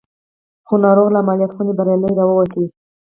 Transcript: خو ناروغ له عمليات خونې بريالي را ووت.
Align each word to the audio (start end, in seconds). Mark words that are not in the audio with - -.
خو 0.67 0.73
ناروغ 0.85 1.07
له 1.13 1.19
عمليات 1.23 1.51
خونې 1.55 1.73
بريالي 1.77 2.09
را 2.19 2.25
ووت. 2.27 2.53